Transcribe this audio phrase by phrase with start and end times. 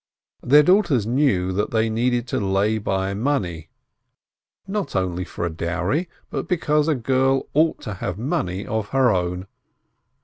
[0.41, 3.69] Their daughters knew that they needed to lay by money,
[4.65, 9.11] not only for a dowry, but because a girl ought to have money of her
[9.11, 9.45] own.